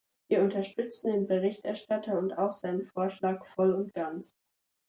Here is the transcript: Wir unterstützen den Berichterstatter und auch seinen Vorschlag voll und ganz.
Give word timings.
Wir 0.29 0.41
unterstützen 0.41 1.11
den 1.11 1.27
Berichterstatter 1.27 2.17
und 2.17 2.33
auch 2.33 2.53
seinen 2.53 2.81
Vorschlag 2.85 3.45
voll 3.45 3.71
und 3.71 3.93
ganz. 3.93 4.35